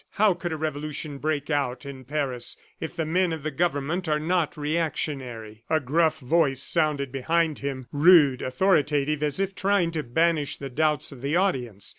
[0.13, 4.17] How could a revolution break out in Paris if the men of the government are
[4.19, 10.55] not reactionary?" A gruff voice sounded behind him, rude, authoritative, as if trying to banish
[10.57, 11.87] the doubts of the audience.